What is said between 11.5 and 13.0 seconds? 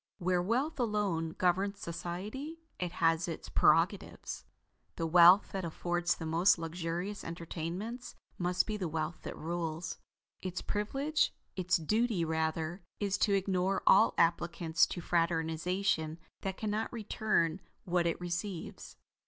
its duty rather